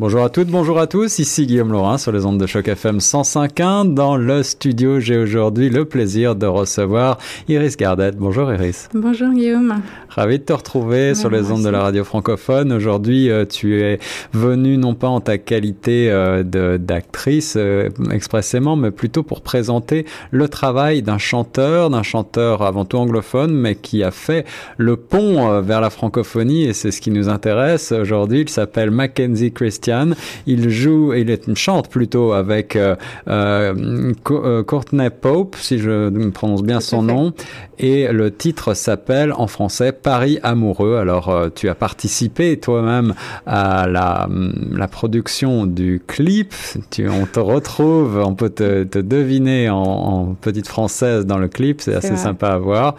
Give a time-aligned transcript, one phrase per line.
[0.00, 2.98] Bonjour à toutes, bonjour à tous, ici Guillaume Laurin sur les ondes de choc FM
[2.98, 3.94] 105.1.
[3.94, 8.16] Dans le studio, j'ai aujourd'hui le plaisir de recevoir Iris Gardette.
[8.16, 8.88] Bonjour Iris.
[8.94, 9.82] Bonjour Guillaume.
[10.08, 12.72] Ravi de te retrouver sur les ondes de la radio francophone.
[12.72, 13.98] Aujourd'hui, euh, tu es
[14.32, 16.44] venue non pas en ta qualité euh,
[16.78, 22.98] d'actrice euh, expressément, mais plutôt pour présenter le travail d'un chanteur, d'un chanteur avant tout
[22.98, 24.46] anglophone, mais qui a fait
[24.76, 28.42] le pont vers la francophonie et c'est ce qui nous intéresse aujourd'hui.
[28.42, 29.50] Il s'appelle Mackenzie
[29.88, 30.14] Christian
[30.46, 32.96] il joue, il chante plutôt avec euh,
[33.28, 37.32] euh, euh, Courtney Pope, si je prononce bien son nom,
[37.78, 40.96] et le titre s'appelle en français Paris amoureux.
[40.96, 43.14] Alors tu as participé toi-même
[43.46, 44.28] à la,
[44.72, 46.54] la, production du clip.
[46.90, 51.80] Tu, on te retrouve, on peut te, te deviner en, petite française dans le clip.
[51.80, 52.96] C'est assez sympa à voir.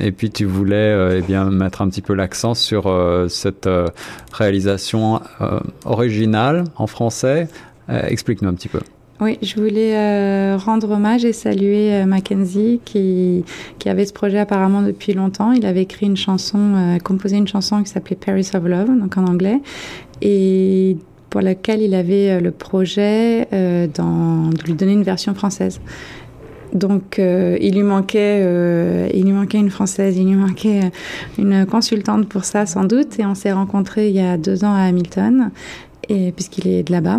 [0.00, 2.92] et puis tu voulais eh bien mettre un petit peu l'accent sur
[3.28, 3.68] cette
[4.32, 5.20] réalisation
[5.84, 7.48] original en français.
[7.88, 8.80] Euh, explique-nous un petit peu.
[9.20, 13.44] Oui, je voulais euh, rendre hommage et saluer euh, Mackenzie qui,
[13.78, 15.52] qui avait ce projet apparemment depuis longtemps.
[15.52, 19.26] Il avait écrit une chanson, composé une chanson qui s'appelait Paris of Love, donc en
[19.26, 19.60] anglais,
[20.20, 20.96] et
[21.30, 25.80] pour laquelle il avait le projet de lui donner une version française.
[26.72, 30.90] Donc, il lui manquait, il lui manquait une française, il lui manquait
[31.38, 33.18] une consultante pour ça sans doute.
[33.18, 35.50] Et on s'est rencontrés il y a deux ans à Hamilton
[36.08, 37.18] et puisqu'il est de là-bas.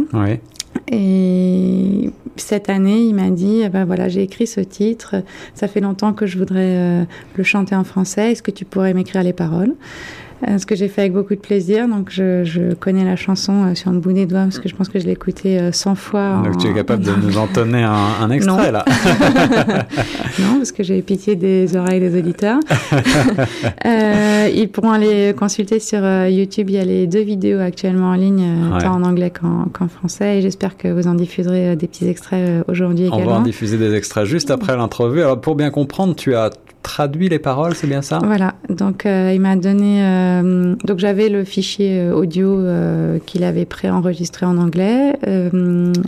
[0.92, 5.16] Et cette année, il m'a dit, eh ben voilà, j'ai écrit ce titre,
[5.54, 7.04] ça fait longtemps que je voudrais euh,
[7.36, 9.74] le chanter en français, est-ce que tu pourrais m'écrire les paroles?
[9.74, 10.23] euh,
[10.58, 11.88] ce que j'ai fait avec beaucoup de plaisir.
[11.88, 14.76] Donc, je, je connais la chanson euh, sur le bout des doigts parce que je
[14.76, 16.42] pense que je l'ai écoutée 100 euh, fois.
[16.44, 18.86] Donc, tu es capable de nous entonner un, un extrait, là
[20.40, 22.60] Non, parce que j'ai pitié des oreilles des auditeurs.
[23.86, 26.70] euh, ils pourront aller consulter sur YouTube.
[26.70, 28.44] Il y a les deux vidéos actuellement en ligne,
[28.80, 30.40] tant en anglais qu'en français.
[30.40, 33.24] Et j'espère que vous en diffuserez des petits extraits aujourd'hui également.
[33.24, 35.22] On va en diffuser des extraits juste après l'entrevue.
[35.22, 36.50] Alors, pour bien comprendre, tu as
[36.84, 38.20] traduit les paroles, c'est bien ça?
[38.24, 38.54] Voilà.
[38.70, 40.04] Donc, il m'a donné
[40.44, 45.14] euh, donc j'avais le fichier euh, audio euh, qu'il avait préenregistré en anglais,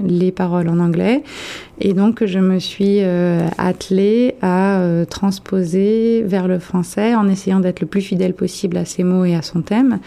[0.04, 1.24] les paroles en anglais,
[1.80, 3.02] et donc je me suis
[3.58, 9.04] attelée à transposer vers le français en essayant d'être le plus fidèle possible à ses
[9.04, 10.00] mots et à son thème.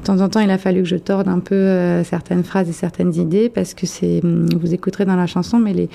[0.00, 2.72] De temps en temps, il a fallu que je torde un peu certaines phrases et
[2.72, 5.88] certaines idées parce que c'est, vous écouterez dans la chanson, mais les,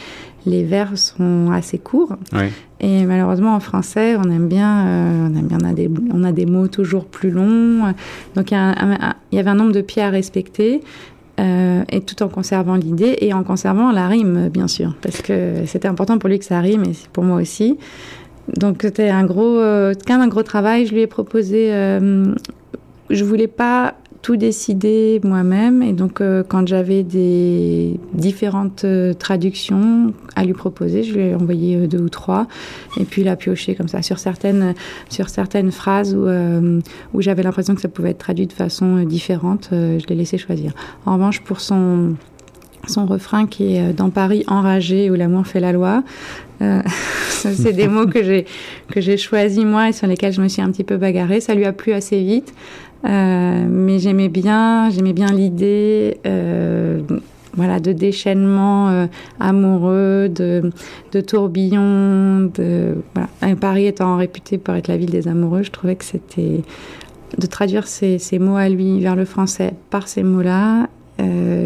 [0.45, 2.16] les vers sont assez courts.
[2.33, 2.50] Oui.
[2.83, 5.57] Et malheureusement, en français, on aime bien, euh, on aime bien,
[6.13, 7.94] on a des, mots toujours plus longs.
[8.35, 8.57] Donc, il
[9.31, 10.81] y, avait un nombre de pieds à respecter.
[11.39, 15.66] Euh, et tout en conservant l'idée et en conservant la rime, bien sûr, parce que
[15.66, 17.79] c'était important pour lui que ça rime et pour moi aussi.
[18.55, 20.85] Donc c'était un gros, euh, un gros travail.
[20.85, 22.35] Je lui ai proposé, euh,
[23.09, 25.84] je voulais pas tout décider moi-même.
[25.84, 31.35] Et donc, euh, quand j'avais des différentes euh, traductions à lui proposer, je lui ai
[31.35, 32.47] envoyé euh, deux ou trois.
[32.97, 34.73] Et puis, il a pioché comme ça sur certaines,
[35.09, 36.25] sur certaines phrases où,
[37.13, 39.69] où j'avais l'impression que ça pouvait être traduit de façon différente.
[39.72, 40.72] je l'ai laissé choisir.
[41.06, 42.16] En revanche, pour son
[42.85, 46.03] son refrain qui est dans Paris enragé où l'amour fait la loi.
[47.29, 48.45] C'est des mots que j'ai
[48.89, 51.41] que j'ai choisis moi et sur lesquels je me suis un petit peu bagarrée.
[51.41, 52.53] Ça lui a plu assez vite.
[53.06, 57.02] Euh, mais j'aimais bien, j'aimais bien l'idée, euh,
[57.56, 59.08] voilà, de déchaînement euh,
[59.40, 60.72] amoureux, de,
[61.12, 63.56] de tourbillon, de voilà.
[63.58, 66.62] Paris étant réputé pour être la ville des amoureux, je trouvais que c'était
[67.38, 70.88] de traduire ces, ces mots à lui vers le français par ces mots-là.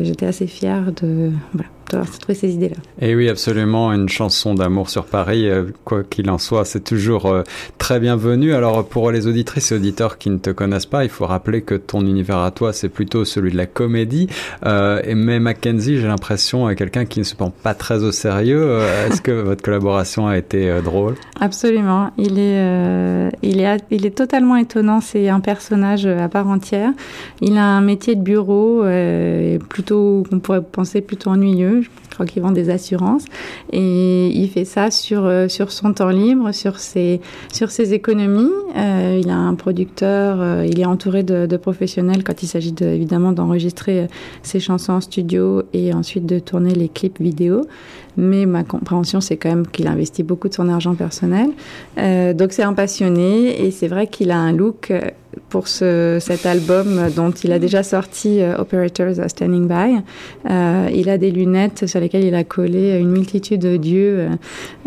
[0.03, 2.75] J'étais assez fière de voilà trouver ces idées-là.
[3.01, 7.27] Et oui, absolument, une chanson d'amour sur Paris, euh, quoi qu'il en soit, c'est toujours
[7.27, 7.43] euh,
[7.77, 8.53] très bienvenu.
[8.53, 11.75] Alors pour les auditrices et auditeurs qui ne te connaissent pas, il faut rappeler que
[11.75, 14.27] ton univers à toi, c'est plutôt celui de la comédie.
[14.65, 18.61] Euh, mais Mackenzie, j'ai l'impression, est quelqu'un qui ne se prend pas très au sérieux.
[18.61, 21.15] Euh, est-ce que votre collaboration a été drôle?
[21.39, 22.11] Absolument.
[22.17, 25.01] Il est, il est, il est totalement étonnant.
[25.01, 26.91] C'est un personnage à part entière.
[27.41, 28.83] Il a un métier de bureau,
[29.69, 33.25] plutôt, on pourrait penser plutôt ennuyeux je crois qu'il vend des assurances.
[33.71, 37.21] Et il fait ça sur, euh, sur son temps libre, sur ses,
[37.53, 38.51] sur ses économies.
[38.75, 42.85] Euh, il a un producteur, euh, il est entouré de, professionnels quand il s'agit de,
[42.85, 44.07] évidemment d'enregistrer
[44.43, 47.65] ses chansons en studio et ensuite de tourner les clips vidéo.
[48.15, 51.49] Mais ma compréhension, c'est quand même qu'il investit beaucoup de son argent personnel.
[52.35, 54.91] donc c'est un passionné et c'est vrai qu'il a un look
[55.49, 60.01] pour ce, cet album dont il a déjà sorti Operators are Standing By.
[60.93, 64.27] il a des lunettes sur lesquelles il a collé une multitude d'yeux.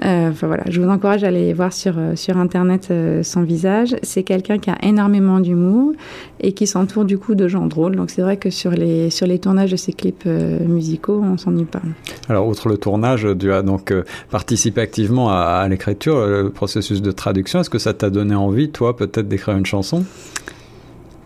[0.02, 2.92] enfin voilà, je vous encourage à aller voir sur, sur Internet
[3.22, 3.96] son visage.
[4.02, 5.92] C'est quelqu'un qui a énormément d'humour
[6.40, 7.96] et qui s'entoure du coup de gens drôles.
[7.96, 11.64] Donc c'est vrai que sur les, sur les tournages de ses clips musicaux, on s'ennuie
[11.64, 11.82] pas.
[12.28, 13.92] Alors, outre le tournage, tu as donc
[14.30, 17.60] participé activement à, à l'écriture, le processus de traduction.
[17.60, 20.04] Est-ce que ça t'a donné envie, toi, peut-être d'écrire une chanson?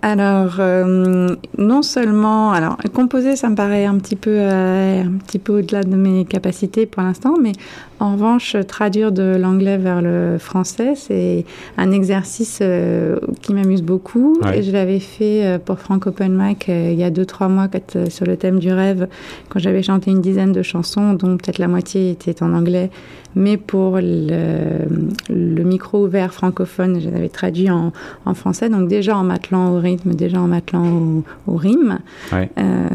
[0.06, 5.38] Alors, euh, non seulement, alors composer, ça me paraît un petit peu, euh, un petit
[5.38, 7.52] peu au-delà de mes capacités pour l'instant, mais
[8.00, 11.44] en revanche, traduire de l'anglais vers le français, c'est
[11.76, 14.38] un exercice euh, qui m'amuse beaucoup.
[14.55, 17.69] Et je l'avais fait pour Frank Open Mic il y a deux trois mois,
[18.08, 19.08] sur le thème du rêve,
[19.49, 22.91] quand j'avais chanté une dizaine de chansons, dont peut-être la moitié était en anglais,
[23.37, 24.87] mais pour le,
[25.29, 27.93] le micro ouvert francophone, je l'avais traduit en,
[28.26, 28.69] en, français.
[28.69, 29.82] Donc déjà en m'attelant au
[30.14, 31.99] déjà en m'attelant au, rime.
[32.32, 32.44] Euh,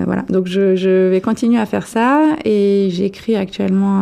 [0.06, 0.24] voilà.
[0.30, 4.01] Donc je, je, vais continuer à faire ça et j'écris actuellement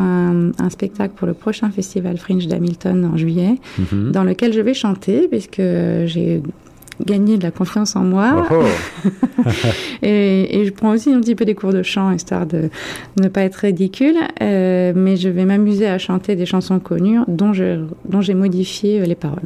[0.60, 4.12] un, spectacle pour le prochain festival Fringe d'Hamilton en juillet, mhm.
[4.12, 5.62] dans lequel je vais chanter puisque
[6.06, 6.42] j'ai
[7.06, 8.48] gagné de la confiance en moi.
[8.52, 9.50] Oh, oh.
[10.02, 12.70] et, je prends aussi un petit peu des cours de chant, histoire de
[13.22, 14.16] ne pas être ridicule.
[14.42, 19.16] Euh, mais je vais m'amuser à chanter des chansons connues dont j'ai dont modifié les
[19.16, 19.44] paroles.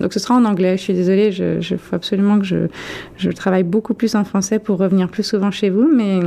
[0.00, 0.76] Donc ce sera en anglais.
[0.76, 2.66] Je suis désolée, il faut absolument que je,
[3.16, 6.18] je, travaille beaucoup plus en français pour revenir plus souvent chez vous, mais,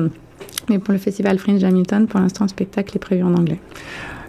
[0.70, 3.60] mais pour le festival Fringe Hamilton, pour l'instant, le spectacle est prévu en anglais.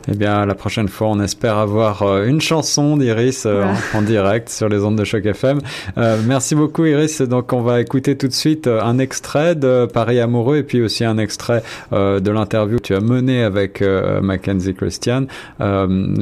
[0.08, 3.64] Eh bien, la prochaine fois, on espère avoir euh, une chanson d'Iris euh,
[3.94, 5.60] en, direct sur les ondes de Choc FM.
[5.96, 7.22] Euh, merci beaucoup, Iris.
[7.22, 11.04] Donc, on va écouter tout de suite un extrait de Paris amoureux et puis aussi
[11.04, 11.62] un extrait
[11.92, 13.82] de l'interview que tu as menée avec
[14.22, 15.26] Mackenzie Christian.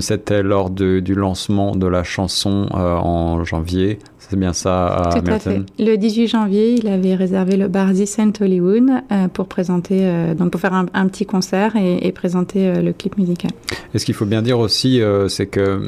[0.01, 3.99] C'était lors du lancement de la chanson en janvier.
[4.31, 5.61] C'est bien ça à Tout à fait.
[5.81, 10.35] Le 18 janvier, il avait réservé le bar The Saint Hollywood euh, pour présenter, euh,
[10.35, 13.51] donc pour faire un, petit concert et, présenter euh, le clip musical.
[13.93, 15.81] Et ce qu'il faut bien dire aussi, c'est que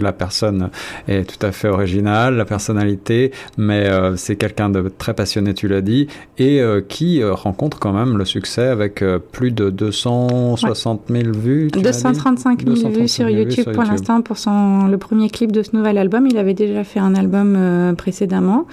[0.00, 0.70] la personne
[1.06, 5.80] est tout à fait originale, la personnalité, mais c'est quelqu'un de très passionné, tu l'as
[5.80, 6.08] dit,
[6.38, 11.68] et qui rencontre quand même le succès avec plus de 260 000 vues.
[11.68, 15.98] 235 000 vues sur YouTube, pour l'instant pour son le premier clip de ce nouvel
[15.98, 16.26] album.
[16.26, 18.66] Il avait déjà fait un album euh, précédemment.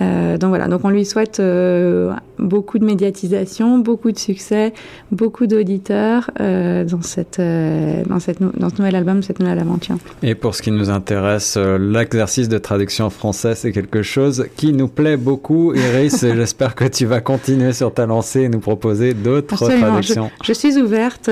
[0.00, 4.74] Euh, donc voilà, donc on lui souhaite euh, beaucoup de médiatisation, beaucoup de succès,
[5.10, 9.96] beaucoup d'auditeurs dans, cette, dans, cette, dans ce nouvel album, cette nouvelle aventure.
[10.22, 14.72] Et pour ce qui nous intéresse, l'exercice de traduction en français, c'est quelque chose qui
[14.72, 15.72] nous plaît beaucoup.
[15.74, 20.30] Iris, j'espère que tu vas continuer sur ta lancée et nous proposer d'autres traductions.
[20.42, 21.30] Je, je, suis ouverte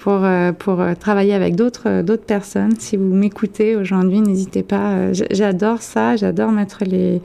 [0.00, 0.26] pour,
[0.58, 2.72] pour travailler avec d'autres personnes.
[2.78, 5.12] Si vous m'écoutez aujourd'hui, n'hésitez pas.
[5.12, 7.20] J'adore ça, j'adore mettre les,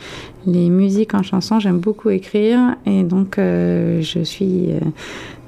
[0.46, 4.80] les musiques en chanson, j'aime beaucoup écrire et donc euh, je suis euh,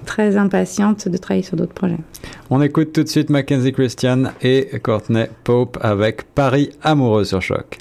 [0.06, 1.98] très impatiente de travailler sur d'autres projets.
[2.50, 7.78] On écoute tout de suite Mackenzie Christian et Courtney Pope avec Paris amoureux sur choc.